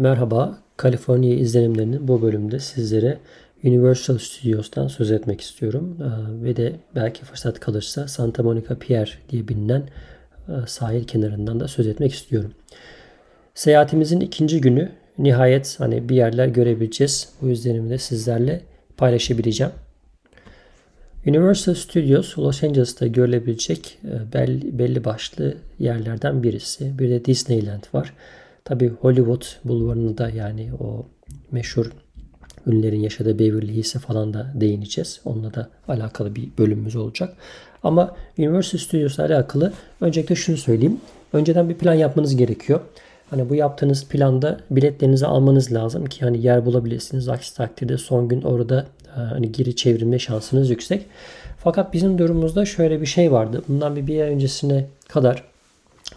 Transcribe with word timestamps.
Merhaba, 0.00 0.58
Kaliforniya 0.76 1.34
izlenimlerinin 1.34 2.08
bu 2.08 2.22
bölümde 2.22 2.58
sizlere 2.58 3.18
Universal 3.64 4.18
Studios'tan 4.18 4.88
söz 4.88 5.10
etmek 5.10 5.40
istiyorum. 5.40 5.96
Ee, 6.00 6.44
ve 6.44 6.56
de 6.56 6.72
belki 6.94 7.24
fırsat 7.24 7.60
kalırsa 7.60 8.08
Santa 8.08 8.42
Monica 8.42 8.78
Pier 8.78 9.18
diye 9.30 9.48
bilinen 9.48 9.82
e, 10.48 10.52
sahil 10.66 11.04
kenarından 11.04 11.60
da 11.60 11.68
söz 11.68 11.86
etmek 11.86 12.12
istiyorum. 12.12 12.52
Seyahatimizin 13.54 14.20
ikinci 14.20 14.60
günü 14.60 14.92
nihayet 15.18 15.80
hani 15.80 16.08
bir 16.08 16.16
yerler 16.16 16.46
görebileceğiz. 16.46 17.28
Bu 17.42 17.48
izlenimi 17.48 17.90
de 17.90 17.98
sizlerle 17.98 18.60
paylaşabileceğim. 18.96 19.72
Universal 21.26 21.74
Studios 21.74 22.38
Los 22.38 22.64
Angeles'ta 22.64 23.06
görülebilecek 23.06 23.98
e, 24.04 24.32
belli, 24.32 24.78
belli 24.78 25.04
başlı 25.04 25.54
yerlerden 25.78 26.42
birisi. 26.42 26.98
Bir 26.98 27.10
de 27.10 27.24
Disneyland 27.24 27.82
var. 27.94 28.12
Tabi 28.64 28.88
Hollywood 28.88 29.42
bulvarında 29.64 30.30
yani 30.30 30.70
o 30.80 31.06
meşhur 31.50 31.90
ünlülerin 32.66 33.00
yaşadığı 33.00 33.38
Beverly 33.38 33.74
Hills'e 33.74 33.98
falan 33.98 34.34
da 34.34 34.52
değineceğiz. 34.54 35.20
Onunla 35.24 35.54
da 35.54 35.68
alakalı 35.88 36.36
bir 36.36 36.48
bölümümüz 36.58 36.96
olacak. 36.96 37.36
Ama 37.82 38.16
Universal 38.38 38.78
Studios'la 38.78 39.24
alakalı 39.24 39.72
öncelikle 40.00 40.34
şunu 40.34 40.56
söyleyeyim. 40.56 41.00
Önceden 41.32 41.68
bir 41.68 41.74
plan 41.74 41.94
yapmanız 41.94 42.36
gerekiyor. 42.36 42.80
Hani 43.30 43.50
bu 43.50 43.54
yaptığınız 43.54 44.08
planda 44.08 44.60
biletlerinizi 44.70 45.26
almanız 45.26 45.72
lazım 45.72 46.06
ki 46.06 46.20
hani 46.20 46.46
yer 46.46 46.66
bulabilirsiniz. 46.66 47.28
Aksi 47.28 47.56
takdirde 47.56 47.98
son 47.98 48.28
gün 48.28 48.42
orada 48.42 48.86
e, 49.16 49.20
hani 49.20 49.52
geri 49.52 49.76
çevrilme 49.76 50.18
şansınız 50.18 50.70
yüksek. 50.70 51.06
Fakat 51.58 51.92
bizim 51.92 52.18
durumumuzda 52.18 52.64
şöyle 52.64 53.00
bir 53.00 53.06
şey 53.06 53.32
vardı. 53.32 53.62
Bundan 53.68 53.96
bir, 53.96 54.06
bir 54.06 54.20
ay 54.20 54.28
öncesine 54.28 54.86
kadar 55.08 55.44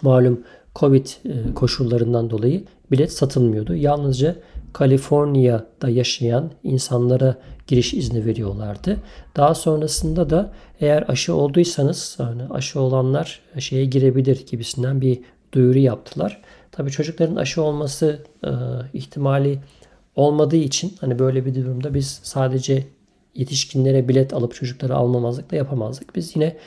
malum 0.02 0.44
Covid 0.76 1.08
e, 1.26 1.54
koşullarından 1.54 2.30
dolayı 2.30 2.64
bilet 2.92 3.14
satılmıyordu. 3.14 3.76
Yalnızca 3.76 4.36
Kaliforniya'da 4.74 5.90
yaşayan 5.90 6.52
insanlara 6.64 7.36
giriş 7.68 7.94
izni 7.94 8.26
veriyorlardı. 8.26 8.98
Daha 9.36 9.56
sonrasında 9.56 10.30
da 10.30 10.52
eğer 10.80 11.06
aşı 11.08 11.36
olduysanız 11.36 12.18
yani 12.20 12.42
aşı 12.50 12.80
olanlar 12.80 13.42
şeye 13.60 13.86
girebilir 13.86 14.46
gibisinden 14.46 15.02
bir 15.02 15.20
duyuru 15.52 15.80
yaptılar. 15.80 16.42
Tabii 16.72 16.92
çocukların 16.92 17.36
aşı 17.36 17.62
olması 17.62 18.20
e, 18.46 18.50
ihtimali 18.94 19.60
olmadığı 20.16 20.56
için 20.56 20.94
hani 21.02 21.20
böyle 21.20 21.46
bir 21.46 21.56
durumda 21.56 21.94
biz 21.94 22.20
sadece 22.24 22.88
yetişkinlere 23.36 24.08
bilet 24.08 24.34
alıp 24.34 24.56
çocukları 24.56 24.96
almamazlık 24.96 25.52
da 25.52 25.56
yapamazdık. 25.56 26.16
Biz 26.16 26.36
yine 26.36 26.58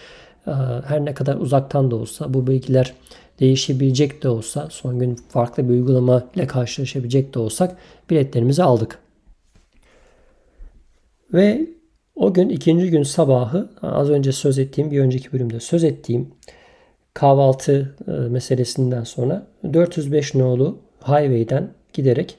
e, 0.47 0.53
her 0.87 1.05
ne 1.05 1.15
kadar 1.15 1.37
uzaktan 1.37 1.91
da 1.91 1.97
olsa 1.97 2.35
bu 2.35 2.47
bilgiler 2.47 2.95
değişebilecek 3.41 4.23
de 4.23 4.29
olsa 4.29 4.69
son 4.71 4.99
gün 4.99 5.15
farklı 5.29 5.69
bir 5.69 5.75
uygulama 5.75 6.27
ile 6.37 6.47
karşılaşabilecek 6.47 7.35
de 7.35 7.39
olsak 7.39 7.77
biletlerimizi 8.11 8.63
aldık. 8.63 8.99
Ve 11.33 11.67
o 12.17 12.35
gün 12.35 12.49
ikinci 12.49 12.91
gün 12.91 13.03
sabahı 13.03 13.69
az 13.83 14.11
önce 14.11 14.33
söz 14.33 14.59
ettiğim 14.59 14.91
bir 14.91 15.01
önceki 15.01 15.33
bölümde 15.33 15.61
söz 15.61 15.85
ettiğim 15.85 16.29
kahvaltı 17.15 17.95
e, 18.09 18.11
meselesinden 18.11 19.05
sonra 19.05 19.47
405 19.73 20.35
nolu 20.35 20.79
highway'den 21.01 21.71
giderek 21.93 22.39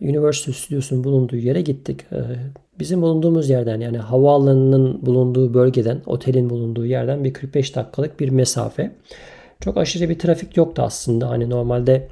Universal 0.00 0.52
Studios'un 0.52 1.04
bulunduğu 1.04 1.36
yere 1.36 1.60
gittik. 1.60 2.00
E, 2.12 2.20
bizim 2.78 3.02
bulunduğumuz 3.02 3.50
yerden 3.50 3.80
yani 3.80 3.98
havaalanının 3.98 5.06
bulunduğu 5.06 5.54
bölgeden, 5.54 6.00
otelin 6.06 6.50
bulunduğu 6.50 6.86
yerden 6.86 7.24
bir 7.24 7.32
45 7.32 7.76
dakikalık 7.76 8.20
bir 8.20 8.28
mesafe. 8.28 8.92
Çok 9.64 9.76
aşırı 9.76 10.08
bir 10.08 10.18
trafik 10.18 10.56
yoktu 10.56 10.82
aslında. 10.82 11.30
Hani 11.30 11.50
normalde 11.50 12.08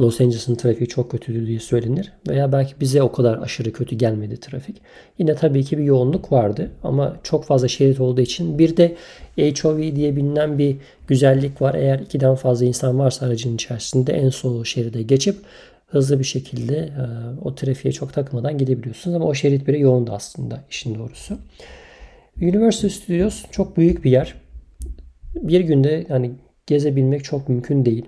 Los 0.00 0.20
Angeles'ın 0.20 0.54
trafiği 0.54 0.88
çok 0.88 1.10
kötüdü 1.10 1.46
diye 1.46 1.60
söylenir. 1.60 2.12
Veya 2.28 2.52
belki 2.52 2.74
bize 2.80 3.02
o 3.02 3.12
kadar 3.12 3.38
aşırı 3.38 3.72
kötü 3.72 3.96
gelmedi 3.96 4.40
trafik. 4.40 4.76
Yine 5.18 5.34
tabii 5.34 5.64
ki 5.64 5.78
bir 5.78 5.84
yoğunluk 5.84 6.32
vardı 6.32 6.70
ama 6.82 7.16
çok 7.22 7.44
fazla 7.44 7.68
şerit 7.68 8.00
olduğu 8.00 8.20
için 8.20 8.58
bir 8.58 8.76
de 8.76 8.96
HOV 9.38 9.96
diye 9.96 10.16
bilinen 10.16 10.58
bir 10.58 10.76
güzellik 11.06 11.62
var. 11.62 11.74
Eğer 11.74 11.98
ikiden 11.98 12.34
fazla 12.34 12.66
insan 12.66 12.98
varsa 12.98 13.26
aracın 13.26 13.54
içerisinde 13.54 14.12
en 14.12 14.28
sol 14.28 14.64
şeride 14.64 15.02
geçip 15.02 15.36
hızlı 15.86 16.18
bir 16.18 16.24
şekilde 16.24 16.76
e, 16.76 17.04
o 17.44 17.54
trafiğe 17.54 17.92
çok 17.92 18.12
takmadan 18.12 18.58
gidebiliyorsunuz. 18.58 19.16
Ama 19.16 19.24
o 19.24 19.34
şerit 19.34 19.66
bile 19.66 19.78
yoğundu 19.78 20.12
aslında 20.12 20.64
işin 20.70 20.94
doğrusu. 20.94 21.38
Universal 22.42 22.88
Studios 22.88 23.44
çok 23.50 23.76
büyük 23.76 24.04
bir 24.04 24.10
yer. 24.10 24.34
Bir 25.34 25.60
günde 25.60 26.06
yani 26.08 26.30
gezebilmek 26.72 27.24
çok 27.24 27.48
mümkün 27.48 27.84
değil. 27.84 28.04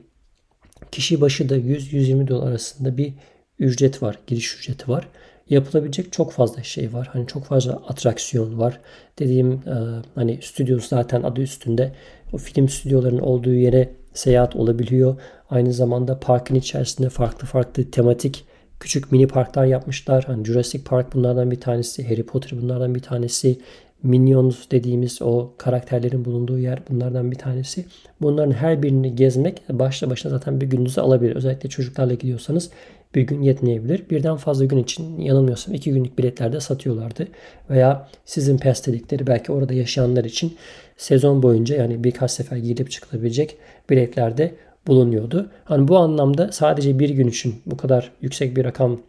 Kişi 0.92 1.20
başı 1.20 1.48
da 1.48 1.58
100-120 1.58 2.28
dolar 2.28 2.46
arasında 2.46 2.96
bir 2.96 3.14
ücret 3.58 4.02
var, 4.02 4.18
giriş 4.26 4.58
ücreti 4.58 4.90
var. 4.90 5.08
Yapılabilecek 5.50 6.12
çok 6.12 6.32
fazla 6.32 6.62
şey 6.62 6.92
var. 6.92 7.08
Hani 7.12 7.26
çok 7.26 7.44
fazla 7.44 7.72
atraksiyon 7.72 8.58
var. 8.58 8.80
Dediğim 9.18 9.52
e, 9.52 9.76
hani 10.14 10.38
stüdyo 10.42 10.78
zaten 10.78 11.22
adı 11.22 11.40
üstünde. 11.40 11.92
O 12.32 12.36
film 12.36 12.68
stüdyolarının 12.68 13.20
olduğu 13.20 13.54
yere 13.54 13.90
seyahat 14.14 14.56
olabiliyor. 14.56 15.20
Aynı 15.50 15.72
zamanda 15.72 16.20
parkın 16.20 16.54
içerisinde 16.54 17.08
farklı 17.08 17.46
farklı 17.46 17.90
tematik 17.90 18.44
küçük 18.80 19.12
mini 19.12 19.28
parklar 19.28 19.64
yapmışlar. 19.64 20.24
Hani 20.24 20.44
Jurassic 20.44 20.84
Park 20.84 21.14
bunlardan 21.14 21.50
bir 21.50 21.60
tanesi, 21.60 22.08
Harry 22.08 22.26
Potter 22.26 22.62
bunlardan 22.62 22.94
bir 22.94 23.02
tanesi, 23.02 23.60
Minions 24.04 24.70
dediğimiz 24.70 25.22
o 25.22 25.50
karakterlerin 25.58 26.24
bulunduğu 26.24 26.58
yer 26.58 26.82
bunlardan 26.90 27.30
bir 27.30 27.36
tanesi. 27.36 27.84
Bunların 28.20 28.52
her 28.52 28.82
birini 28.82 29.16
gezmek 29.16 29.62
başlı 29.70 30.10
başına 30.10 30.30
zaten 30.30 30.60
bir 30.60 30.66
gününüzü 30.66 31.00
alabilir. 31.00 31.36
Özellikle 31.36 31.68
çocuklarla 31.68 32.14
gidiyorsanız 32.14 32.70
bir 33.14 33.22
gün 33.22 33.42
yetmeyebilir. 33.42 34.10
Birden 34.10 34.36
fazla 34.36 34.64
gün 34.64 34.78
için 34.78 35.18
yanılmıyorsam 35.18 35.74
iki 35.74 35.92
günlük 35.92 36.18
biletlerde 36.18 36.60
satıyorlardı. 36.60 37.28
Veya 37.70 38.08
sizin 38.24 38.58
pes 38.58 38.86
dedikleri 38.86 39.26
belki 39.26 39.52
orada 39.52 39.74
yaşayanlar 39.74 40.24
için 40.24 40.56
sezon 40.96 41.42
boyunca 41.42 41.76
yani 41.76 42.04
birkaç 42.04 42.30
sefer 42.30 42.56
gidip 42.56 42.90
çıkılabilecek 42.90 43.56
biletlerde 43.90 44.54
bulunuyordu. 44.86 45.50
Hani 45.64 45.88
bu 45.88 45.98
anlamda 45.98 46.52
sadece 46.52 46.98
bir 46.98 47.10
gün 47.10 47.28
için 47.28 47.54
bu 47.66 47.76
kadar 47.76 48.12
yüksek 48.20 48.56
bir 48.56 48.64
rakam 48.64 49.00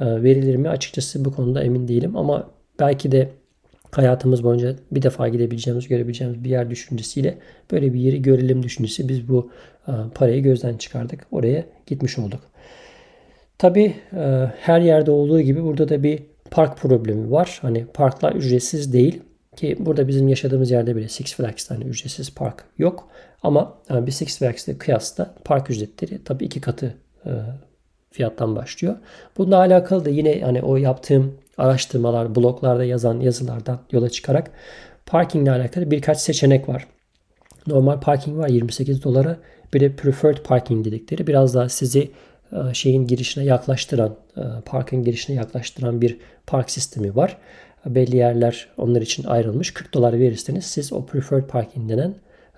e, 0.00 0.22
verilir 0.22 0.56
mi 0.56 0.68
açıkçası 0.68 1.24
bu 1.24 1.34
konuda 1.34 1.62
emin 1.62 1.88
değilim 1.88 2.16
ama 2.16 2.50
belki 2.80 3.12
de 3.12 3.28
hayatımız 3.90 4.44
boyunca 4.44 4.76
bir 4.90 5.02
defa 5.02 5.28
gidebileceğimiz, 5.28 5.88
görebileceğimiz 5.88 6.44
bir 6.44 6.50
yer 6.50 6.70
düşüncesiyle 6.70 7.38
böyle 7.72 7.94
bir 7.94 8.00
yeri 8.00 8.22
görelim 8.22 8.62
düşüncesi 8.62 9.08
biz 9.08 9.28
bu 9.28 9.50
e, 9.88 9.92
parayı 10.14 10.42
gözden 10.42 10.76
çıkardık. 10.76 11.26
Oraya 11.30 11.64
gitmiş 11.86 12.18
olduk. 12.18 12.40
Tabi 13.58 13.94
e, 14.12 14.50
her 14.60 14.80
yerde 14.80 15.10
olduğu 15.10 15.40
gibi 15.40 15.62
burada 15.62 15.88
da 15.88 16.02
bir 16.02 16.22
park 16.50 16.76
problemi 16.76 17.30
var. 17.30 17.58
Hani 17.62 17.86
parklar 17.94 18.32
ücretsiz 18.32 18.92
değil 18.92 19.20
ki 19.56 19.76
burada 19.78 20.08
bizim 20.08 20.28
yaşadığımız 20.28 20.70
yerde 20.70 20.96
bile 20.96 21.08
Six 21.08 21.34
Flags'ta 21.34 21.74
hani 21.74 21.84
ücretsiz 21.84 22.34
park 22.34 22.64
yok. 22.78 23.08
Ama 23.42 23.78
yani 23.90 24.06
bir 24.06 24.12
Six 24.12 24.38
Flags'te 24.38 24.78
kıyasla 24.78 25.34
park 25.44 25.70
ücretleri 25.70 26.24
tabi 26.24 26.44
iki 26.44 26.60
katı 26.60 26.94
e, 27.26 27.30
fiyattan 28.10 28.56
başlıyor. 28.56 28.96
Bununla 29.38 29.56
alakalı 29.56 30.04
da 30.04 30.10
yine 30.10 30.40
hani 30.40 30.62
o 30.62 30.76
yaptığım 30.76 31.34
araştırmalar, 31.58 32.34
bloglarda 32.34 32.84
yazan 32.84 33.20
yazılardan 33.20 33.78
yola 33.92 34.08
çıkarak 34.10 34.50
parking 35.06 35.44
ile 35.44 35.52
alakalı 35.52 35.90
birkaç 35.90 36.18
seçenek 36.18 36.68
var. 36.68 36.86
Normal 37.66 38.00
parking 38.00 38.38
var 38.38 38.48
28 38.48 39.04
dolara. 39.04 39.36
Bir 39.74 39.80
de 39.80 39.96
preferred 39.96 40.38
parking 40.38 40.84
dedikleri 40.84 41.26
biraz 41.26 41.54
daha 41.54 41.68
sizi 41.68 42.10
e, 42.52 42.74
şeyin 42.74 43.06
girişine 43.06 43.44
yaklaştıran, 43.44 44.16
e, 44.36 44.42
parkın 44.64 45.04
girişine 45.04 45.36
yaklaştıran 45.36 46.00
bir 46.00 46.18
park 46.46 46.70
sistemi 46.70 47.16
var. 47.16 47.36
Belli 47.86 48.16
yerler 48.16 48.68
onlar 48.76 49.02
için 49.02 49.24
ayrılmış. 49.24 49.74
40 49.74 49.94
dolar 49.94 50.12
verirseniz 50.12 50.64
siz 50.66 50.92
o 50.92 51.06
preferred 51.06 51.44
parking 51.44 51.90
denen 51.90 52.14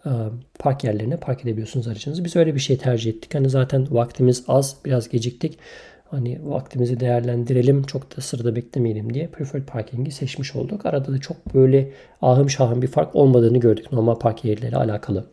e, 0.06 0.10
park 0.59 0.84
yerlerine 0.84 1.16
park 1.16 1.41
edebiliyorsunuz 1.41 1.89
aracınızı. 1.89 2.25
Biz 2.25 2.37
öyle 2.37 2.55
bir 2.55 2.60
şey 2.60 2.77
tercih 2.78 3.10
ettik. 3.10 3.34
Hani 3.34 3.50
zaten 3.50 3.87
vaktimiz 3.91 4.44
az, 4.49 4.77
biraz 4.84 5.09
geciktik. 5.09 5.59
Hani 6.10 6.38
vaktimizi 6.42 7.01
değerlendirelim, 7.01 7.83
çok 7.83 8.16
da 8.16 8.21
sırada 8.21 8.57
beklemeyelim 8.57 9.15
diye 9.15 9.27
preferred 9.27 9.65
parking'i 9.65 10.10
seçmiş 10.10 10.57
olduk. 10.57 10.86
Arada 10.86 11.12
da 11.12 11.18
çok 11.18 11.54
böyle 11.54 11.92
ahım 12.22 12.51
şahım 12.51 12.83
bir 12.83 12.86
fark 12.86 13.16
olmadığını 13.16 13.59
gördük 13.59 13.92
normal 13.92 14.15
park 14.15 14.45
yerleri 14.45 14.77
alakalı. 14.77 15.24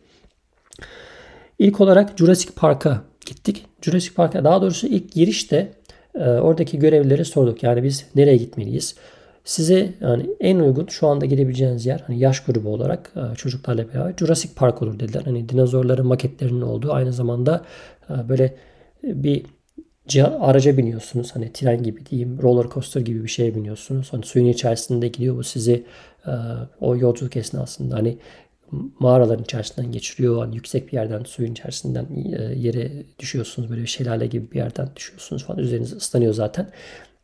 İlk 1.60 1.82
olarak 1.82 2.18
Jurassic 2.18 2.54
Park'a 2.56 3.02
gittik. 3.26 3.66
Jurassic 3.82 4.14
Park'a 4.16 4.44
daha 4.44 4.62
doğrusu 4.62 4.88
ilk 4.88 5.12
girişte 5.12 5.72
e, 6.16 6.30
oradaki 6.30 6.80
görevlileri 6.80 7.26
sorduk. 7.26 7.64
Yani 7.64 7.84
biz 7.84 8.06
nereye 8.16 8.38
gitmeliyiz? 8.38 8.96
Size 9.44 9.94
yani 10.02 10.26
en 10.40 10.60
uygun 10.60 10.88
şu 10.88 11.08
anda 11.08 11.26
gidebileceğiniz 11.26 11.86
yer 11.86 12.04
hani 12.08 12.20
yaş 12.20 12.46
grubu 12.46 12.70
olarak 12.70 13.12
e, 13.16 13.36
çocuklarla 13.36 13.94
beraber 13.94 14.14
Jurassic 14.18 14.54
Park 14.56 14.82
olur 14.82 15.00
dediler. 15.00 15.22
Hani 15.26 15.50
dinozorların 15.50 16.08
maketlerinin 16.08 16.62
olduğu 16.62 16.94
aynı 16.94 17.14
zamanda 17.14 17.66
e, 18.10 18.30
böyle 18.30 18.56
bir 19.04 19.46
araca 20.40 20.78
biniyorsunuz. 20.78 21.36
Hani 21.36 21.54
tren 21.54 21.84
gibi 21.84 22.06
diyeyim, 22.06 22.42
roller 22.42 22.70
coaster 22.70 23.02
gibi 23.02 23.24
bir 23.24 23.30
şeye 23.30 23.56
biniyorsunuz. 23.56 24.14
Hani 24.14 24.26
suyun 24.26 24.46
içerisinde 24.46 25.08
gidiyor 25.08 25.38
bu 25.38 25.44
sizi 25.44 25.84
e, 26.28 26.32
o 26.80 26.98
yolculuk 26.98 27.38
esnasında 27.38 27.96
hani 27.96 28.18
mağaraların 29.00 29.44
içerisinden 29.44 29.92
geçiriyor. 29.92 30.40
Hani 30.40 30.56
yüksek 30.56 30.88
bir 30.88 30.94
yerden 30.94 31.24
suyun 31.24 31.52
içerisinden 31.52 32.08
e, 32.40 32.60
yere 32.60 32.92
düşüyorsunuz. 33.20 33.70
Böyle 33.70 33.82
bir 33.82 33.88
şelale 33.88 34.28
gibi 34.28 34.52
bir 34.52 34.58
yerden 34.58 34.90
düşüyorsunuz 34.96 35.46
falan. 35.46 35.60
Üzeriniz 35.60 35.94
ıslanıyor 35.94 36.34
zaten. 36.34 36.70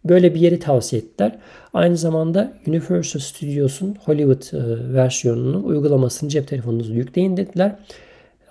Böyle 0.05 0.35
bir 0.35 0.39
yeri 0.39 0.59
tavsiye 0.59 1.01
ettiler. 1.01 1.39
Aynı 1.73 1.97
zamanda 1.97 2.53
Universal 2.67 3.19
Studios'un 3.19 3.95
Hollywood 4.05 4.53
e, 4.53 4.93
versiyonunun 4.93 5.63
uygulamasını 5.63 6.29
cep 6.29 6.47
telefonunuza 6.47 6.93
yükleyin 6.93 7.37
dediler. 7.37 7.75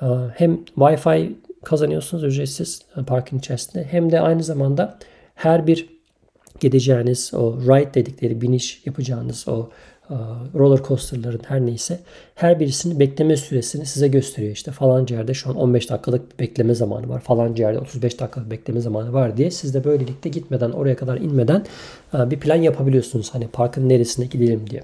E, 0.03 0.07
hem 0.35 0.65
Wi-Fi 0.65 1.33
kazanıyorsunuz 1.65 2.25
ücretsiz 2.25 2.83
parkın 3.07 3.39
içerisinde 3.39 3.85
hem 3.85 4.13
de 4.13 4.21
aynı 4.21 4.43
zamanda 4.43 4.99
her 5.35 5.67
bir 5.67 5.89
gideceğiniz 6.61 7.35
o 7.35 7.61
ride 7.61 7.95
dedikleri 7.95 8.41
biniş 8.41 8.83
yapacağınız 8.87 9.49
o 9.49 9.71
roller 10.55 10.85
coaster'ların 10.85 11.41
her 11.47 11.67
neyse 11.67 12.01
her 12.35 12.61
birisinin 12.61 13.01
bekleme 13.01 13.37
süresini 13.37 13.87
size 13.87 14.09
gösteriyor. 14.09 14.53
İşte 14.53 14.71
falanca 14.71 15.17
yerde 15.17 15.35
şu 15.35 15.51
an 15.51 15.57
15 15.57 15.91
dakikalık 15.91 16.33
bir 16.33 16.39
bekleme 16.39 16.75
zamanı 16.75 17.09
var. 17.09 17.21
Falanca 17.21 17.65
yerde 17.65 17.79
35 17.79 18.21
dakikalık 18.21 18.51
bekleme 18.51 18.81
zamanı 18.81 19.13
var 19.13 19.37
diye 19.37 19.51
siz 19.51 19.75
de 19.75 19.85
böylelikle 19.85 20.31
gitmeden 20.31 20.71
oraya 20.71 20.97
kadar 20.97 21.17
inmeden 21.17 21.65
bir 22.15 22.41
plan 22.41 22.57
yapabiliyorsunuz. 22.57 23.35
Hani 23.35 23.49
parkın 23.49 23.89
neresine 23.89 24.27
gidelim 24.27 24.71
diye. 24.71 24.83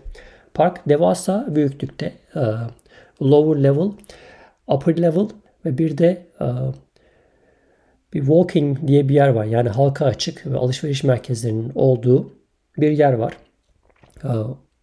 Park 0.54 0.88
devasa 0.88 1.46
büyüklükte. 1.50 2.12
Lower 3.22 3.62
level, 3.62 3.90
upper 4.68 5.02
level 5.02 5.28
ve 5.68 5.78
bir 5.78 5.98
de 5.98 6.26
bir 8.12 8.20
walking 8.20 8.86
diye 8.86 9.08
bir 9.08 9.14
yer 9.14 9.28
var. 9.28 9.44
Yani 9.44 9.68
halka 9.68 10.04
açık 10.04 10.46
ve 10.46 10.56
alışveriş 10.56 11.04
merkezlerinin 11.04 11.72
olduğu 11.74 12.32
bir 12.78 12.90
yer 12.90 13.12
var. 13.12 13.36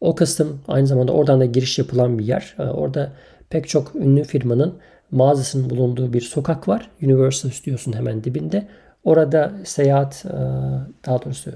O 0.02 0.16
kısım 0.16 0.60
aynı 0.68 0.88
zamanda 0.88 1.12
oradan 1.12 1.40
da 1.40 1.46
giriş 1.46 1.80
yapılan 1.80 2.20
bir 2.20 2.26
yer. 2.26 2.56
Ee, 2.60 2.64
orada 2.64 3.12
pek 3.50 3.68
çok 3.68 3.96
ünlü 3.96 4.24
firmanın 4.24 4.78
mağazasının 5.12 5.70
bulunduğu 5.70 6.14
bir 6.14 6.22
sokak 6.22 6.68
var. 6.68 6.92
Universal 7.04 7.50
Studios'un 7.50 7.94
hemen 7.94 8.24
dibinde. 8.24 8.68
Orada 9.04 9.54
seyahat 9.64 10.26
e, 10.26 10.38
daha 11.06 11.26
doğrusu 11.26 11.52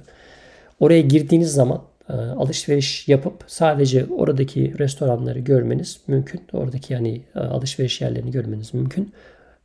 oraya 0.80 1.02
girdiğiniz 1.02 1.54
zaman 1.54 1.78
e, 1.78 1.82
alışveriş 2.14 3.08
yapıp 3.08 3.44
sadece 3.48 4.06
oradaki 4.06 4.80
restoranları 4.80 5.40
görmeniz 5.40 6.02
mümkün. 6.08 6.42
Oradaki 6.54 6.94
yani 6.94 7.22
e, 7.36 7.40
alışveriş 7.40 8.02
yerlerini 8.02 8.32
görmeniz 8.32 8.74
mümkün. 8.74 9.14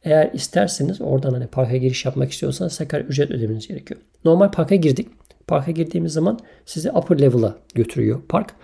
Eğer 0.04 0.30
isterseniz 0.32 1.00
oradan 1.00 1.32
hani 1.32 1.46
parka 1.46 1.76
giriş 1.76 2.04
yapmak 2.04 2.32
istiyorsanız 2.32 2.78
tekrar 2.78 3.00
ücret 3.00 3.30
ödemeniz 3.30 3.68
gerekiyor. 3.68 4.00
Normal 4.24 4.50
parka 4.50 4.74
girdik. 4.74 5.08
Parka 5.46 5.70
girdiğimiz 5.70 6.12
zaman 6.12 6.38
sizi 6.66 6.90
upper 6.90 7.20
level'a 7.20 7.56
götürüyor 7.74 8.22
park. 8.28 8.54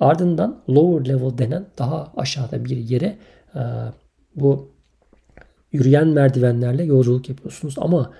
Ardından 0.00 0.62
lower 0.68 1.08
level 1.08 1.38
denen 1.38 1.66
daha 1.78 2.12
aşağıda 2.16 2.64
bir 2.64 2.76
yere 2.76 3.16
e, 3.54 3.60
bu 4.34 4.70
yürüyen 5.72 6.08
merdivenlerle 6.08 6.84
yolculuk 6.84 7.28
yapıyorsunuz. 7.28 7.74
Ama 7.78 8.12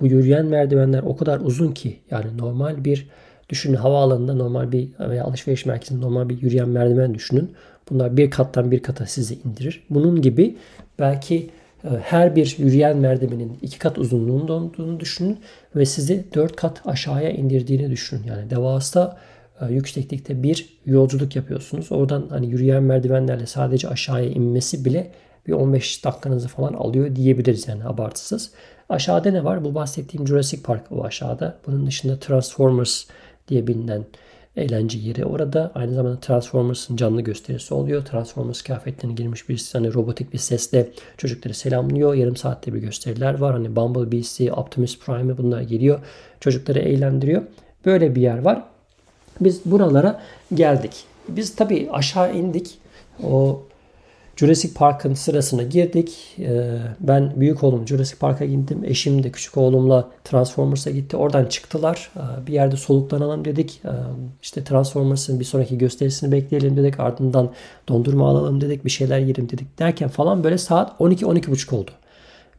bu 0.00 0.06
yürüyen 0.06 0.46
merdivenler 0.46 1.02
o 1.02 1.16
kadar 1.16 1.40
uzun 1.40 1.72
ki 1.72 2.00
yani 2.10 2.38
normal 2.38 2.84
bir 2.84 3.08
düşünün 3.52 3.76
havaalanında 3.76 4.34
normal 4.34 4.72
bir 4.72 4.88
veya 5.00 5.24
alışveriş 5.24 5.66
merkezinde 5.66 6.00
normal 6.00 6.28
bir 6.28 6.42
yürüyen 6.42 6.68
merdiven 6.68 7.14
düşünün. 7.14 7.52
Bunlar 7.90 8.16
bir 8.16 8.30
kattan 8.30 8.70
bir 8.70 8.82
kata 8.82 9.06
sizi 9.06 9.38
indirir. 9.44 9.82
Bunun 9.90 10.22
gibi 10.22 10.56
belki 10.98 11.50
e, 11.84 11.88
her 12.02 12.36
bir 12.36 12.56
yürüyen 12.58 12.96
merdivenin 12.96 13.58
iki 13.62 13.78
kat 13.78 13.98
uzunluğunda 13.98 14.52
olduğunu 14.52 15.00
düşünün 15.00 15.38
ve 15.76 15.86
sizi 15.86 16.24
dört 16.34 16.56
kat 16.56 16.82
aşağıya 16.84 17.30
indirdiğini 17.30 17.90
düşünün. 17.90 18.24
Yani 18.24 18.50
devasa 18.50 19.18
e, 19.60 19.72
yükseklikte 19.72 20.42
bir 20.42 20.78
yolculuk 20.86 21.36
yapıyorsunuz. 21.36 21.92
Oradan 21.92 22.26
hani 22.30 22.46
yürüyen 22.46 22.82
merdivenlerle 22.82 23.46
sadece 23.46 23.88
aşağıya 23.88 24.30
inmesi 24.30 24.84
bile 24.84 25.12
bir 25.46 25.52
15 25.52 26.04
dakikanızı 26.04 26.48
falan 26.48 26.72
alıyor 26.72 27.16
diyebiliriz 27.16 27.68
yani 27.68 27.84
abartısız. 27.84 28.50
Aşağıda 28.88 29.30
ne 29.30 29.44
var? 29.44 29.64
Bu 29.64 29.74
bahsettiğim 29.74 30.26
Jurassic 30.26 30.62
Park 30.62 30.92
o 30.92 31.04
aşağıda. 31.04 31.58
Bunun 31.66 31.86
dışında 31.86 32.18
Transformers 32.18 33.04
diye 33.52 33.66
bilinen 33.66 34.04
eğlence 34.56 34.98
yeri 34.98 35.24
orada. 35.24 35.72
Aynı 35.74 35.94
zamanda 35.94 36.20
Transformers'ın 36.20 36.96
canlı 36.96 37.22
gösterisi 37.22 37.74
oluyor. 37.74 38.04
Transformers 38.04 38.62
kıyafetlerine 38.62 39.14
girmiş 39.14 39.48
bir 39.48 39.70
hani 39.72 39.94
robotik 39.94 40.32
bir 40.32 40.38
sesle 40.38 40.88
çocukları 41.18 41.54
selamlıyor. 41.54 42.14
Yarım 42.14 42.36
saatte 42.36 42.74
bir 42.74 42.78
gösteriler 42.78 43.34
var. 43.34 43.52
Hani 43.52 43.76
Bumblebee'si, 43.76 44.52
Optimus 44.52 44.98
Prime'i 44.98 45.38
bunlar 45.38 45.60
geliyor. 45.60 46.00
Çocukları 46.40 46.78
eğlendiriyor. 46.78 47.42
Böyle 47.86 48.14
bir 48.14 48.22
yer 48.22 48.38
var. 48.38 48.62
Biz 49.40 49.60
buralara 49.64 50.22
geldik. 50.54 51.04
Biz 51.28 51.56
tabii 51.56 51.88
aşağı 51.92 52.36
indik. 52.36 52.78
O 53.22 53.62
Jurassic 54.36 54.74
Park'ın 54.74 55.14
sırasına 55.14 55.62
girdik. 55.62 56.36
Ee, 56.38 56.78
ben 57.00 57.32
büyük 57.36 57.64
oğlum 57.64 57.88
Jurassic 57.88 58.18
Park'a 58.18 58.44
gittim. 58.44 58.80
Eşim 58.84 59.22
de 59.22 59.30
küçük 59.30 59.56
oğlumla 59.56 60.10
Transformers'a 60.24 60.90
gitti. 60.90 61.16
Oradan 61.16 61.44
çıktılar. 61.44 62.10
Ee, 62.16 62.46
bir 62.46 62.52
yerde 62.52 62.76
soluklanalım 62.76 63.44
dedik. 63.44 63.80
Ee, 63.84 63.88
işte 64.42 64.64
Transformers'ın 64.64 65.40
bir 65.40 65.44
sonraki 65.44 65.78
gösterisini 65.78 66.32
bekleyelim 66.32 66.76
dedik. 66.76 67.00
Ardından 67.00 67.50
dondurma 67.88 68.28
alalım 68.28 68.60
dedik. 68.60 68.84
Bir 68.84 68.90
şeyler 68.90 69.18
yiyelim 69.18 69.48
dedik. 69.48 69.78
Derken 69.78 70.08
falan 70.08 70.44
böyle 70.44 70.58
saat 70.58 71.00
12-12.30 71.00 71.74
oldu. 71.74 71.90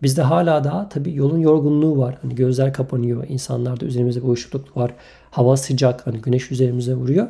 Bizde 0.04 0.22
hala 0.22 0.64
daha 0.64 0.90
tabii 0.90 1.16
yolun 1.16 1.38
yorgunluğu 1.38 1.98
var. 1.98 2.18
Hani 2.22 2.36
gözler 2.36 2.74
kapanıyor. 2.74 3.25
İnsanlarda 3.30 3.86
üzerimizde 3.86 4.22
bir 4.22 4.28
uyuşukluk 4.28 4.78
var. 4.78 4.92
Hava 5.31 5.58
sıcak. 5.58 6.08
Hani 6.08 6.18
güneş 6.22 6.52
üzerimize 6.52 6.96
vuruyor. 6.96 7.28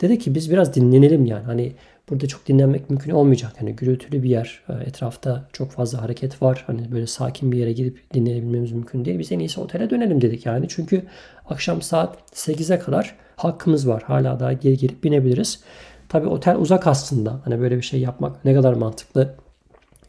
Dedi 0.00 0.18
ki 0.18 0.34
biz 0.34 0.50
biraz 0.50 0.74
dinlenelim 0.74 1.26
yani. 1.26 1.44
Hani 1.44 1.72
burada 2.10 2.26
çok 2.26 2.46
dinlenmek 2.46 2.90
mümkün 2.90 3.10
olmayacak. 3.10 3.52
Yani 3.60 3.76
gürültülü 3.76 4.22
bir 4.22 4.30
yer. 4.30 4.62
E, 4.68 4.72
etrafta 4.88 5.48
çok 5.52 5.70
fazla 5.70 6.02
hareket 6.02 6.42
var. 6.42 6.64
Hani 6.66 6.92
böyle 6.92 7.06
sakin 7.06 7.52
bir 7.52 7.58
yere 7.58 7.72
gidip 7.72 8.14
dinlenebilmemiz 8.14 8.72
mümkün 8.72 9.04
değil. 9.04 9.18
Biz 9.18 9.32
en 9.32 9.38
iyisi 9.38 9.60
otele 9.60 9.90
dönelim 9.90 10.20
dedik 10.20 10.46
yani. 10.46 10.66
Çünkü 10.68 11.02
akşam 11.48 11.82
saat 11.82 12.18
8'e 12.32 12.78
kadar 12.78 13.14
hakkımız 13.36 13.88
var. 13.88 14.02
Hala 14.02 14.40
daha 14.40 14.52
geri 14.52 14.76
gelip 14.76 15.04
binebiliriz. 15.04 15.60
Tabii 16.08 16.26
otel 16.26 16.56
uzak 16.56 16.86
aslında. 16.86 17.40
Hani 17.44 17.60
böyle 17.60 17.76
bir 17.76 17.82
şey 17.82 18.00
yapmak 18.00 18.44
ne 18.44 18.54
kadar 18.54 18.72
mantıklı 18.72 19.34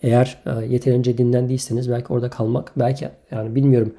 eğer 0.04 0.38
e, 0.46 0.66
yeterince 0.66 1.18
dinlendiyseniz 1.18 1.90
belki 1.90 2.14
orada 2.14 2.30
kalmak, 2.30 2.72
belki 2.76 3.10
yani 3.32 3.56
bilmiyorum 3.56 3.96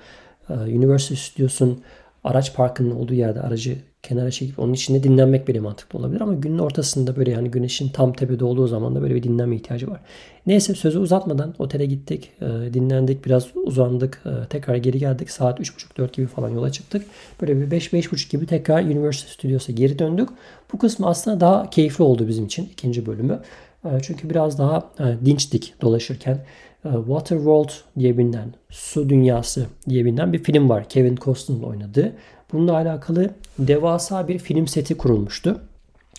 e, 0.51 0.53
Universal 0.55 1.17
Studios'un 1.17 1.83
araç 2.25 2.55
parkının 2.55 2.91
olduğu 2.91 3.15
yerde 3.15 3.41
aracı 3.41 3.79
kenara 4.03 4.31
çekip 4.31 4.59
onun 4.59 4.73
içinde 4.73 5.03
dinlenmek 5.03 5.49
bile 5.49 5.61
mantıklı 5.61 5.99
olabilir 5.99 6.21
ama 6.21 6.35
günün 6.35 6.59
ortasında 6.59 7.17
böyle 7.17 7.31
yani 7.31 7.51
güneşin 7.51 7.89
tam 7.89 8.13
tepede 8.13 8.45
olduğu 8.45 8.67
zaman 8.67 8.95
da 8.95 9.03
böyle 9.03 9.15
bir 9.15 9.23
dinlenme 9.23 9.57
ihtiyacı 9.57 9.91
var. 9.91 10.01
Neyse 10.47 10.75
sözü 10.75 10.99
uzatmadan 10.99 11.55
otele 11.59 11.87
gittik, 11.87 12.31
e, 12.41 12.75
dinlendik, 12.75 13.27
biraz 13.27 13.47
uzandık, 13.55 14.23
e, 14.27 14.49
tekrar 14.49 14.77
geri 14.77 14.99
geldik. 14.99 15.31
Saat 15.31 15.61
3.30-4 15.61 16.13
gibi 16.13 16.27
falan 16.27 16.49
yola 16.49 16.73
çıktık. 16.73 17.07
Böyle 17.41 17.61
bir 17.61 17.71
5-5.30 17.71 18.31
gibi 18.31 18.47
tekrar 18.47 18.83
Universal 18.83 19.29
Studios'a 19.29 19.73
geri 19.73 19.99
döndük. 19.99 20.29
Bu 20.73 20.79
kısmı 20.79 21.07
aslında 21.07 21.41
daha 21.41 21.71
keyifli 21.71 22.05
oldu 22.05 22.29
bizim 22.29 22.45
için 22.45 22.69
ikinci 22.73 23.07
bölümü. 23.07 23.41
E, 23.85 23.89
çünkü 24.03 24.31
biraz 24.31 24.59
daha 24.59 24.91
dinçtik 25.25 25.75
dolaşırken. 25.81 26.45
E, 26.85 26.89
Waterworld 26.93 27.71
diye 27.99 28.19
bilinen, 28.19 28.55
Su 28.71 29.09
Dünyası 29.09 29.67
diye 29.89 30.05
bilinen 30.05 30.33
bir 30.33 30.43
film 30.43 30.69
var. 30.69 30.89
Kevin 30.89 31.17
Costner'ın 31.17 31.63
oynadığı. 31.63 32.13
Bununla 32.53 32.73
alakalı 32.73 33.31
devasa 33.59 34.29
bir 34.29 34.39
film 34.39 34.67
seti 34.67 34.97
kurulmuştu. 34.97 35.61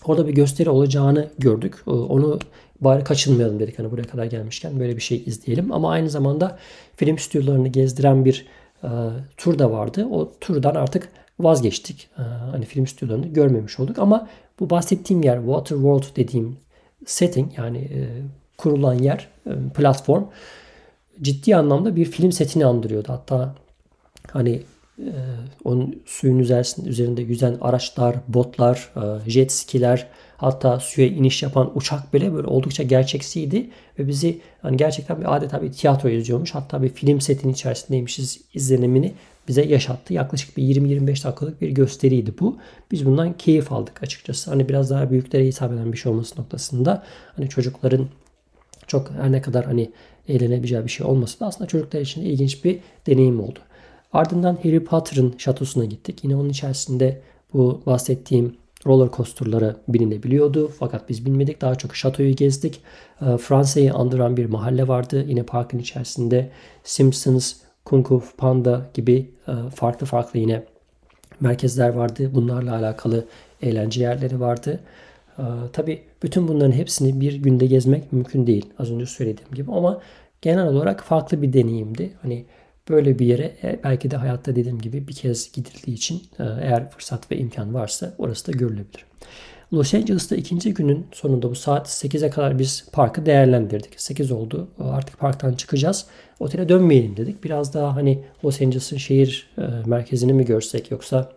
Orada 0.06 0.28
bir 0.28 0.34
gösteri 0.34 0.70
olacağını 0.70 1.28
gördük. 1.40 1.76
Onu 1.86 2.40
bari 2.82 3.04
kaçınmayalım 3.04 3.60
dedik 3.60 3.80
hani 3.80 3.92
buraya 3.92 4.04
kadar 4.04 4.26
gelmişken 4.26 4.80
böyle 4.80 4.96
bir 4.96 5.02
şey 5.02 5.24
izleyelim. 5.26 5.72
Ama 5.72 5.92
aynı 5.92 6.10
zamanda 6.10 6.58
film 6.96 7.18
stüdyolarını 7.18 7.68
gezdiren 7.68 8.26
bir 8.26 8.48
e, 8.84 8.90
tur 9.38 9.60
da 9.60 9.72
vardı. 9.72 10.08
O 10.12 10.32
turdan 10.42 10.76
artık 10.76 11.10
vazgeçtik. 11.40 12.10
E, 12.18 12.22
hani 12.22 12.66
film 12.66 12.88
stüdyolarını 12.88 13.28
görmemiş 13.28 13.80
olduk 13.80 14.00
ama 14.00 14.28
bu 14.60 14.70
bahsettiğim 14.70 15.24
yer 15.24 15.38
Waterworld 15.38 16.16
dediğim 16.16 16.58
setting 17.06 17.58
yani 17.58 17.78
e, 17.78 18.08
kurulan 18.60 18.94
yer, 18.94 19.28
e, 19.46 19.52
platform 19.76 20.24
ciddi 21.22 21.56
anlamda 21.56 21.96
bir 21.96 22.06
film 22.06 22.32
setini 22.32 22.66
andırıyordu. 22.66 23.08
Hatta 23.10 23.56
hani 24.32 24.62
e, 25.00 25.14
onun 25.64 26.02
suyun 26.06 26.40
üzerinde, 26.40 26.90
üzerinde 26.90 27.22
yüzen 27.22 27.58
araçlar, 27.62 28.16
botlar, 28.28 28.92
e, 28.96 29.30
jet 29.30 29.52
skiler, 29.52 30.08
hatta 30.38 30.80
suya 30.80 31.08
iniş 31.08 31.44
yapan 31.44 31.72
uçak 31.76 32.14
bile 32.14 32.34
böyle 32.34 32.48
oldukça 32.48 32.84
gerçeksiydi 32.84 33.70
ve 34.00 34.08
bizi 34.08 34.42
hani 34.62 34.78
gerçekten 34.78 35.22
bir 35.22 35.36
adeta 35.36 35.62
bir 35.62 35.72
tiyatro 35.72 36.10
izliyormuş. 36.10 36.56
Hatta 36.56 36.84
bir 36.84 36.90
film 36.90 37.22
setinin 37.22 37.54
içerisindeymişiz 37.54 38.42
izlenimini 38.54 39.14
bize 39.48 39.66
yaşattı. 39.66 40.14
Yaklaşık 40.14 40.58
bir 40.58 40.64
20-25 40.64 41.24
dakikalık 41.24 41.62
bir 41.62 41.70
gösteriydi 41.70 42.34
bu. 42.40 42.58
Biz 42.92 43.06
bundan 43.06 43.34
keyif 43.34 43.72
aldık 43.72 44.04
açıkçası. 44.04 44.50
Hani 44.50 44.70
biraz 44.70 44.90
daha 44.90 45.12
büyüklere 45.12 45.46
hitap 45.46 45.74
eden 45.74 45.94
bir 45.94 45.98
şey 45.98 46.12
olması 46.12 46.42
noktasında 46.42 47.04
hani 47.36 47.50
çocukların 47.50 48.08
çok 48.90 49.12
her 49.12 49.32
ne 49.32 49.42
kadar 49.42 49.66
hani 49.66 49.92
eğlenebileceği 50.28 50.84
bir 50.84 50.90
şey 50.90 51.08
olmasa 51.08 51.40
da 51.40 51.46
aslında 51.46 51.68
çocuklar 51.68 52.02
için 52.02 52.22
ilginç 52.22 52.66
bir 52.66 52.80
deneyim 53.08 53.40
oldu. 53.40 53.60
Ardından 54.14 54.58
Harry 54.64 54.84
Potter'ın 54.84 55.36
şatosuna 55.38 55.86
gittik. 55.86 56.24
Yine 56.24 56.36
onun 56.36 56.50
içerisinde 56.50 57.22
bu 57.54 57.82
bahsettiğim 57.86 58.56
roller 58.88 59.10
coaster'lara 59.12 59.76
binilebiliyordu. 59.88 60.68
Fakat 60.68 61.10
biz 61.10 61.26
binmedik. 61.26 61.62
Daha 61.62 61.76
çok 61.76 61.96
şatoyu 61.96 62.36
gezdik. 62.36 62.82
E, 63.22 63.38
Fransa'yı 63.38 63.94
andıran 63.94 64.38
bir 64.38 64.46
mahalle 64.46 64.88
vardı. 64.88 65.26
Yine 65.28 65.44
parkın 65.44 65.80
içerisinde 65.80 66.50
Simpsons, 66.84 67.54
Kung 67.86 68.08
Fu 68.08 68.38
Panda 68.38 68.90
gibi 68.94 69.32
e, 69.48 69.70
farklı 69.76 70.06
farklı 70.06 70.40
yine 70.40 70.64
merkezler 71.40 71.90
vardı. 71.90 72.32
Bunlarla 72.34 72.76
alakalı 72.76 73.26
eğlence 73.62 74.02
yerleri 74.02 74.40
vardı. 74.40 74.80
Ee, 75.40 75.44
tabii 75.74 76.02
bütün 76.24 76.48
bunların 76.48 76.72
hepsini 76.72 77.22
bir 77.22 77.34
günde 77.34 77.66
gezmek 77.66 78.14
mümkün 78.14 78.48
değil. 78.48 78.66
Az 78.80 78.92
önce 78.92 79.06
söylediğim 79.06 79.52
gibi 79.54 79.72
ama 79.72 80.02
genel 80.42 80.68
olarak 80.68 81.04
farklı 81.04 81.42
bir 81.42 81.54
deneyimdi. 81.54 82.14
Hani 82.22 82.46
böyle 82.90 83.20
bir 83.20 83.26
yere 83.26 83.56
e, 83.64 83.80
belki 83.84 84.12
de 84.12 84.18
hayatta 84.18 84.56
dediğim 84.56 84.80
gibi 84.82 85.08
bir 85.08 85.14
kez 85.14 85.52
gidildiği 85.52 85.98
için 85.98 86.22
e, 86.40 86.44
eğer 86.44 86.90
fırsat 86.90 87.32
ve 87.32 87.38
imkan 87.38 87.74
varsa 87.74 88.14
orası 88.18 88.48
da 88.48 88.58
görülebilir. 88.58 89.06
Los 89.74 89.94
Angeles'ta 89.94 90.36
ikinci 90.36 90.74
günün 90.74 91.08
sonunda 91.12 91.50
bu 91.50 91.56
saat 91.56 91.88
8'e 91.88 92.30
kadar 92.30 92.60
biz 92.60 92.88
parkı 92.92 93.26
değerlendirdik. 93.26 94.02
8 94.02 94.32
oldu. 94.32 94.68
Artık 94.80 95.20
parktan 95.20 95.54
çıkacağız. 95.54 96.06
Otele 96.40 96.70
dönmeyelim 96.70 97.18
dedik. 97.18 97.44
Biraz 97.44 97.74
daha 97.74 97.96
hani 97.96 98.24
Los 98.46 98.62
Angeles'ın 98.62 98.98
şehir 98.98 99.50
e, 99.58 99.62
merkezini 99.86 100.34
mi 100.34 100.46
görsek 100.46 100.92
yoksa 100.92 101.32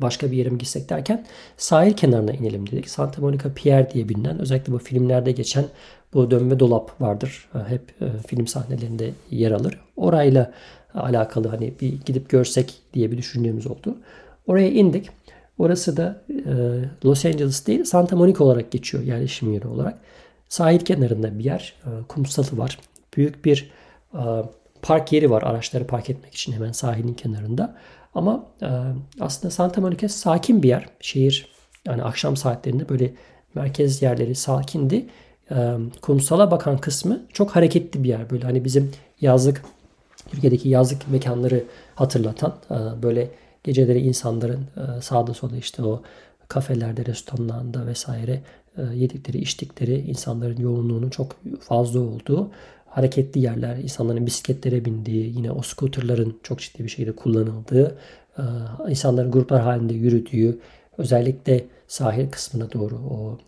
başka 0.00 0.30
bir 0.30 0.36
yere 0.36 0.48
mi 0.48 0.58
gitsek 0.58 0.90
derken 0.90 1.24
sahil 1.56 1.92
kenarına 1.92 2.32
inelim 2.32 2.66
dedik. 2.70 2.88
Santa 2.88 3.22
Monica 3.22 3.54
Pier 3.54 3.90
diye 3.90 4.08
bilinen 4.08 4.38
özellikle 4.38 4.72
bu 4.72 4.78
filmlerde 4.78 5.32
geçen 5.32 5.64
bu 6.14 6.30
dönme 6.30 6.58
dolap 6.58 7.00
vardır. 7.00 7.48
E, 7.54 7.58
hep 7.58 8.02
e, 8.02 8.06
film 8.26 8.46
sahnelerinde 8.46 9.10
yer 9.30 9.50
alır. 9.50 9.80
Orayla 9.96 10.52
alakalı 10.94 11.48
hani 11.48 11.74
bir 11.80 12.00
gidip 12.00 12.28
görsek 12.28 12.74
diye 12.94 13.12
bir 13.12 13.18
düşündüğümüz 13.18 13.66
oldu. 13.66 13.98
Oraya 14.46 14.70
indik. 14.70 15.10
Orası 15.58 15.96
da 15.96 16.22
e, 16.30 16.52
Los 17.04 17.26
Angeles 17.26 17.66
değil 17.66 17.84
Santa 17.84 18.16
Monica 18.16 18.44
olarak 18.44 18.70
geçiyor 18.70 19.02
yerleşim 19.02 19.52
yeri 19.52 19.68
olarak. 19.68 19.98
Sahil 20.48 20.78
kenarında 20.80 21.38
bir 21.38 21.44
yer. 21.44 21.74
E, 21.84 21.90
kumsalı 22.08 22.58
var. 22.58 22.78
Büyük 23.16 23.44
bir 23.44 23.70
park 24.82 25.12
yeri 25.12 25.30
var 25.30 25.42
araçları 25.42 25.86
park 25.86 26.10
etmek 26.10 26.34
için 26.34 26.52
hemen 26.52 26.72
sahilin 26.72 27.14
kenarında. 27.14 27.76
Ama 28.16 28.46
e, 28.62 28.68
aslında 29.20 29.50
Santa 29.50 29.80
Monica 29.80 30.08
sakin 30.08 30.62
bir 30.62 30.68
yer. 30.68 30.88
Şehir 31.00 31.48
yani 31.86 32.02
akşam 32.02 32.36
saatlerinde 32.36 32.88
böyle 32.88 33.14
merkez 33.54 34.02
yerleri 34.02 34.34
sakindi. 34.34 35.06
E, 35.50 35.74
kumsala 36.02 36.50
bakan 36.50 36.78
kısmı 36.78 37.22
çok 37.32 37.50
hareketli 37.50 38.04
bir 38.04 38.08
yer. 38.08 38.30
Böyle 38.30 38.44
hani 38.44 38.64
bizim 38.64 38.92
yazlık 39.20 39.62
Türkiye'deki 40.30 40.68
yazlık 40.68 41.08
mekanları 41.08 41.64
hatırlatan 41.94 42.54
e, 42.70 43.02
böyle 43.02 43.30
geceleri 43.64 44.00
insanların 44.00 44.60
e, 44.76 45.00
sağda 45.00 45.34
solda 45.34 45.56
işte 45.56 45.82
o 45.82 46.02
kafelerde, 46.48 47.06
restoranlarda 47.06 47.86
vesaire 47.86 48.42
e, 48.78 48.82
yedikleri, 48.82 49.38
içtikleri 49.38 50.00
insanların 50.00 50.60
yoğunluğunun 50.60 51.10
çok 51.10 51.36
fazla 51.60 52.00
olduğu 52.00 52.50
hareketli 52.96 53.40
yerler, 53.40 53.76
insanların 53.76 54.26
bisikletlere 54.26 54.84
bindiği, 54.84 55.36
yine 55.36 55.50
o 55.50 55.62
scooterların 55.62 56.36
çok 56.42 56.58
ciddi 56.58 56.84
bir 56.84 56.88
şekilde 56.88 57.12
kullanıldığı, 57.12 57.98
e, 58.38 58.42
insanların 58.88 59.30
gruplar 59.30 59.62
halinde 59.62 59.94
yürüdüğü, 59.94 60.58
özellikle 60.98 61.64
sahil 61.88 62.30
kısmına 62.30 62.72
doğru 62.72 62.94
o 62.94 63.38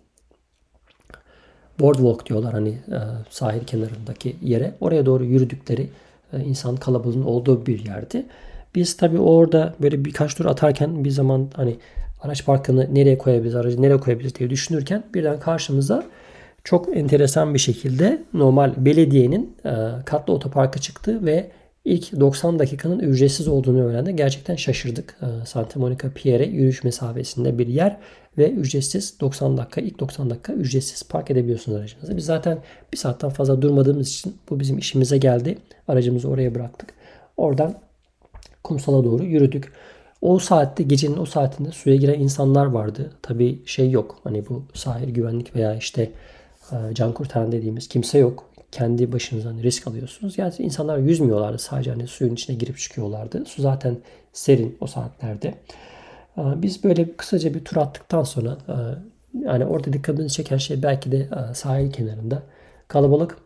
boardwalk 1.81 2.27
diyorlar 2.27 2.53
hani 2.53 2.69
e, 2.69 2.99
sahil 3.31 3.65
kenarındaki 3.65 4.37
yere. 4.43 4.75
Oraya 4.81 5.07
doğru 5.07 5.25
yürüdükleri 5.25 5.89
e, 6.33 6.41
insan 6.41 6.77
kalabalığının 6.77 7.25
olduğu 7.25 7.67
bir 7.67 7.85
yerdi. 7.85 8.27
Biz 8.75 8.97
tabii 8.97 9.19
orada 9.19 9.75
böyle 9.83 10.05
birkaç 10.05 10.35
tur 10.35 10.45
atarken 10.45 11.05
bir 11.05 11.11
zaman 11.11 11.49
hani 11.55 11.77
araç 12.21 12.45
parkını 12.45 12.95
nereye 12.95 13.19
koyabiliriz, 13.19 13.55
aracı 13.55 13.83
nereye 13.83 14.01
koyabiliriz 14.01 14.35
diye 14.35 14.51
düşünürken 14.51 15.05
birden 15.15 15.41
karşımıza 15.41 16.05
çok 16.69 16.97
enteresan 16.97 17.55
bir 17.55 17.59
şekilde 17.59 18.23
normal 18.35 18.73
belediyenin 18.77 19.57
e, 19.65 19.71
katlı 20.05 20.33
otoparkı 20.33 20.81
çıktı 20.81 21.27
ve 21.27 21.51
ilk 21.85 22.21
90 22.21 22.59
dakikanın 22.59 22.99
ücretsiz 22.99 23.49
olduğunu 23.49 23.83
öğrendik. 23.85 24.19
Gerçekten 24.19 24.57
şaşırdık. 24.57 25.17
E, 25.23 25.47
Santa 25.47 25.81
Monica 25.81 26.11
Pier 26.15 26.41
yürüyüş 26.41 26.85
mesafesinde 26.85 27.59
bir 27.59 27.67
yer 27.67 27.97
ve 28.39 28.51
ücretsiz 28.51 29.21
90 29.21 29.57
dakika 29.57 29.81
ilk 29.81 30.01
90 30.01 30.31
dakika 30.31 30.53
ücretsiz 30.53 31.09
park 31.09 31.31
edebiliyorsunuz 31.31 31.79
aracınızı. 31.79 32.17
Biz 32.17 32.25
zaten 32.25 32.59
bir 32.93 32.97
saatten 32.97 33.31
fazla 33.31 33.63
durmadığımız 33.63 34.09
için 34.09 34.37
bu 34.51 34.61
bizim 34.61 34.79
işimize 34.79 35.19
geldi. 35.19 35.59
Aracımızı 35.89 36.29
oraya 36.29 36.55
bıraktık. 36.55 36.89
Oradan 37.37 37.75
kumsala 38.65 39.05
doğru 39.05 39.25
yürüdük. 39.25 39.73
O 40.23 40.39
saatte 40.39 40.83
gecenin 40.83 41.19
o 41.19 41.27
saatinde 41.27 41.71
suya 41.71 41.97
giren 41.97 42.21
insanlar 42.21 42.67
vardı. 42.67 43.13
Tabii 43.23 43.63
şey 43.67 43.91
yok. 43.91 44.21
Hani 44.25 44.49
bu 44.49 44.65
sahil 44.75 45.11
güvenlik 45.15 45.57
veya 45.57 45.75
işte 45.75 46.11
can 46.93 47.13
kurtaran 47.13 47.53
dediğimiz 47.53 47.89
kimse 47.89 48.19
yok. 48.19 48.45
Kendi 48.73 49.13
başınıza 49.13 49.49
hani 49.49 49.63
risk 49.63 49.87
alıyorsunuz. 49.87 50.39
Yani 50.39 50.55
insanlar 50.59 50.99
yüzmüyorlardı. 50.99 51.59
Sadece 51.59 51.91
hani 51.91 52.07
suyun 52.07 52.35
içine 52.35 52.57
girip 52.57 52.79
çıkıyorlardı. 52.79 53.45
Su 53.45 53.63
zaten 53.63 53.97
serin 54.33 54.77
o 54.81 54.87
saatlerde. 54.87 55.55
E, 56.39 56.43
biz 56.63 56.85
böyle 56.85 57.17
kısaca 57.17 57.55
bir 57.55 57.65
tur 57.65 57.77
attıktan 57.77 58.23
sonra 58.23 58.59
e, 58.69 58.77
yani 59.45 59.67
orada 59.67 59.93
dikkatimizi 59.93 60.35
çeken 60.35 60.57
şey 60.57 60.83
belki 60.83 61.13
de 61.13 61.29
sahil 61.55 61.93
kenarında 61.93 62.43
kalabalık 62.89 63.39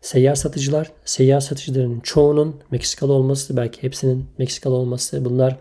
seyyar 0.00 0.34
satıcılar. 0.34 0.92
Seyyar 1.04 1.40
satıcıların 1.40 2.00
çoğunun 2.00 2.56
Meksikalı 2.70 3.12
olması, 3.12 3.56
belki 3.56 3.82
hepsinin 3.82 4.26
Meksikalı 4.38 4.74
olması. 4.74 5.24
Bunlar 5.24 5.56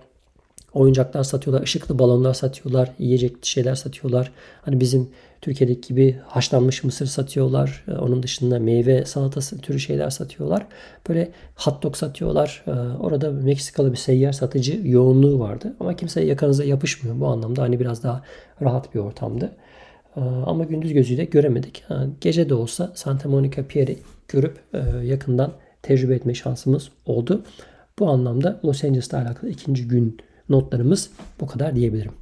oyuncaklar 0.73 1.23
satıyorlar, 1.23 1.63
ışıklı 1.63 1.99
balonlar 1.99 2.33
satıyorlar, 2.33 2.91
yiyecek 2.99 3.45
şeyler 3.45 3.75
satıyorlar. 3.75 4.31
Hani 4.61 4.79
bizim 4.79 5.09
Türkiye'deki 5.41 5.87
gibi 5.87 6.19
haşlanmış 6.27 6.83
mısır 6.83 7.05
satıyorlar. 7.05 7.83
Ee, 7.87 7.91
onun 7.91 8.23
dışında 8.23 8.59
meyve 8.59 9.05
salatası 9.05 9.57
türü 9.57 9.79
şeyler 9.79 10.09
satıyorlar. 10.09 10.67
Böyle 11.09 11.31
hot 11.55 11.83
dog 11.83 11.95
satıyorlar. 11.95 12.63
Ee, 12.67 12.71
orada 12.99 13.31
Meksikalı 13.31 13.91
bir 13.91 13.97
seyyar 13.97 14.31
satıcı 14.31 14.81
yoğunluğu 14.83 15.39
vardı. 15.39 15.75
Ama 15.79 15.95
kimse 15.95 16.23
yakanıza 16.23 16.63
yapışmıyor. 16.63 17.19
Bu 17.19 17.27
anlamda 17.27 17.61
hani 17.61 17.79
biraz 17.79 18.03
daha 18.03 18.23
rahat 18.61 18.95
bir 18.95 18.99
ortamdı. 18.99 19.51
Ee, 20.17 20.21
ama 20.21 20.63
gündüz 20.63 20.93
gözüyle 20.93 21.25
göremedik. 21.25 21.83
Gece 22.21 22.49
de 22.49 22.53
olsa 22.53 22.91
Santa 22.95 23.29
Monica 23.29 23.67
Pier'i 23.67 23.97
görüp 24.27 24.59
e, 24.73 25.05
yakından 25.05 25.51
tecrübe 25.81 26.15
etme 26.15 26.33
şansımız 26.33 26.89
oldu. 27.05 27.43
Bu 27.99 28.09
anlamda 28.09 28.59
Los 28.65 28.83
Angeles'la 28.83 29.17
alakalı 29.17 29.49
ikinci 29.49 29.87
gün 29.87 30.17
notlarımız 30.49 31.09
bu 31.39 31.47
kadar 31.47 31.75
diyebilirim. 31.75 32.20